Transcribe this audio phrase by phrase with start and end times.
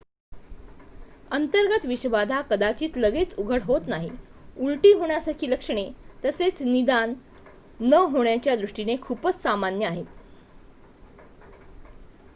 [1.31, 4.09] अंतर्गत विषबाधा कदाचित लगेच उघड होत नाही
[4.57, 5.85] उलटी होण्यासारखी लक्षणे
[6.23, 7.13] लगेच निदान
[7.81, 10.05] न होण्याच्या दृष्टीने खूपच सामान्य आहेत